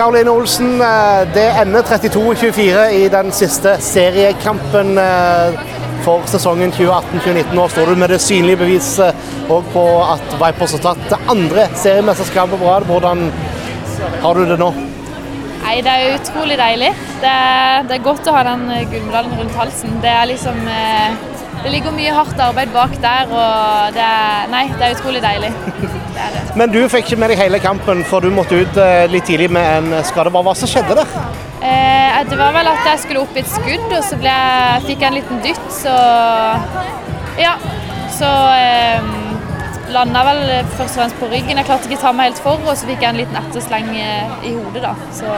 [0.00, 5.58] Karoline Olsen, eh, det ender 32-24 i den siste seriekampen eh,
[6.06, 7.50] for sesongen 2018-2019.
[7.58, 9.28] Nå står du med det synlige beviset
[9.74, 12.88] på at Vipers har tatt det andre seriemesterskapet på rad.
[12.88, 13.26] Hvordan
[14.24, 14.70] har du det nå?
[15.66, 16.94] Nei, Det er utrolig deilig.
[17.20, 20.00] Det er, det er godt å ha den gullmedaljen rundt halsen.
[20.00, 21.10] Det er liksom eh,
[21.60, 25.52] Det ligger mye hardt arbeid bak der, og det er Nei, det er utrolig deilig.
[26.20, 26.56] Det er det.
[26.60, 29.48] Men du fikk ikke med deg hele kampen, for du måtte ut eh, litt tidlig
[29.56, 30.32] med en skade.
[30.34, 31.14] Hva som skjedde der?
[31.64, 35.04] Eh, det var vel at jeg skulle opp i et skudd, og så jeg, fikk
[35.04, 35.96] jeg en liten dytt, så
[37.40, 37.56] Ja.
[38.20, 39.06] Så eh,
[39.94, 40.42] landa vel
[40.76, 41.56] først og fremst på ryggen.
[41.56, 43.88] Jeg klarte ikke å ta meg helt for, og så fikk jeg en liten ettersleng
[43.96, 44.92] eh, i hodet, da.
[45.16, 45.30] Så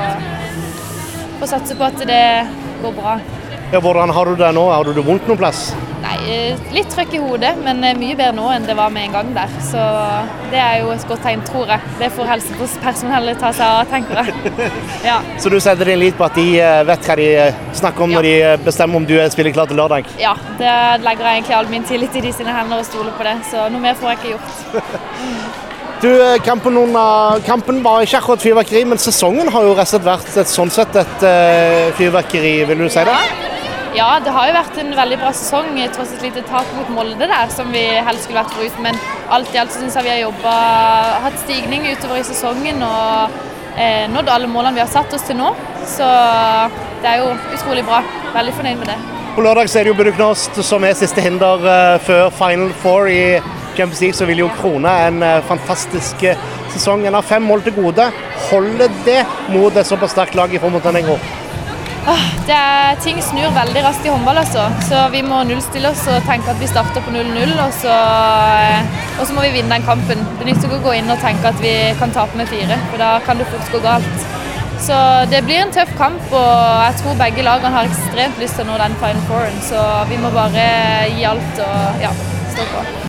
[1.39, 2.25] får satse på at det
[2.83, 3.17] går bra.
[3.73, 4.67] Ja, hvordan har du det nå?
[4.73, 5.69] Har du det vondt noen plass?
[6.23, 9.15] Eh, litt trøkk i hodet, men eh, mye bedre nå enn det var med en
[9.17, 9.55] gang der.
[9.67, 9.81] Så
[10.53, 11.95] det er jo et godt tegn, tror jeg.
[11.99, 14.71] Det får helsepersonellet ta seg av, tenker jeg.
[15.09, 15.17] Ja.
[15.43, 17.27] Så du setter din lit på at de eh, vet hva de
[17.75, 20.07] snakker om når de bestemmer om du er spilleklar til lørdag?
[20.21, 20.71] ja, det
[21.03, 23.35] legger jeg egentlig all min tillit i de sine hender og stoler på det.
[23.51, 24.57] Så noe mer får jeg ikke gjort.
[26.03, 26.09] Du,
[26.43, 30.33] kampen, under, kampen var ikke akkurat fyrverkeri, men sesongen har jo rett og slett vært
[30.43, 31.27] et, sånn sett et
[31.95, 33.15] fyrverkeri, vil du si det?
[33.15, 33.52] Ja,
[33.93, 37.49] det har jo vært en veldig bra sesong, tross et lite tap mot Molde der,
[37.53, 38.87] som vi helst skulle vært foruten.
[38.87, 40.53] Men alt i alt syns jeg vi har jobba,
[41.27, 43.35] hatt stigning utover i sesongen og
[43.77, 45.53] eh, nådd alle målene vi har satt oss til nå.
[45.85, 46.09] Så
[47.03, 48.01] det er jo utrolig bra.
[48.33, 48.99] Veldig fornøyd med det.
[49.37, 53.41] På lørdag er det jo Buduknost som er siste hinder eh, før Final Four i
[53.77, 57.07] Champions League, så vil jo krone en eh, fantastisk eh, sesong.
[57.07, 58.11] En har fem mål til gode.
[58.51, 61.21] Holder det mot et såpass sterkt lag i Montenegro?
[62.03, 64.65] Det er, ting snur veldig raskt i håndball, altså.
[64.89, 67.53] Så vi må nullstille oss og tenke at vi starter på 0-0.
[67.63, 70.25] Og, eh, og så må vi vinne den kampen.
[70.41, 73.03] Det nytter ikke å gå inn og tenke at vi kan tape med fire, for
[73.03, 74.27] da kan det fort gå galt.
[74.83, 74.97] Så
[75.31, 76.57] det blir en tøff kamp, og
[76.89, 79.63] jeg tror begge lagene har ekstremt lyst til å nå den final fouren.
[79.69, 80.67] Så vi må bare
[81.13, 82.11] gi alt og ja,
[82.57, 83.01] stå på.